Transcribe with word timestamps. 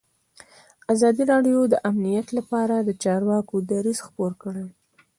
ازادي 0.93 1.23
راډیو 1.31 1.59
د 1.69 1.75
امنیت 1.89 2.27
لپاره 2.37 2.75
د 2.79 2.89
چارواکو 3.03 3.55
دریځ 3.71 3.99
خپور 4.07 4.31
کړی. 4.43 4.65